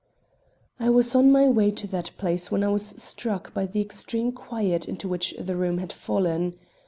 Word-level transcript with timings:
I 0.79 0.89
was 0.89 1.13
on 1.13 1.31
my 1.31 1.47
way 1.47 1.69
to 1.69 1.85
that 1.89 2.09
place 2.17 2.49
when 2.49 2.63
I 2.63 2.69
was 2.69 2.99
struck 2.99 3.53
by 3.53 3.67
the 3.67 3.81
extreme 3.81 4.31
quiet 4.31 4.87
into 4.89 5.07
which 5.07 5.35
the 5.37 5.55
room 5.55 5.77
had 5.77 5.93
fallen. 5.93 6.55